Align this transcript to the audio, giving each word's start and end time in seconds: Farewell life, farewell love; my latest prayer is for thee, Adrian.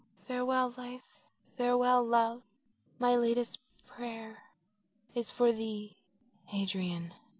Farewell 0.27 0.73
life, 0.77 1.19
farewell 1.57 2.03
love; 2.03 2.41
my 2.97 3.15
latest 3.15 3.59
prayer 3.85 4.45
is 5.13 5.29
for 5.29 5.51
thee, 5.51 5.97
Adrian. 6.51 7.13